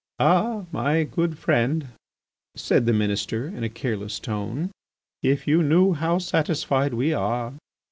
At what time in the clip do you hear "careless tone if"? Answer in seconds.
3.69-5.47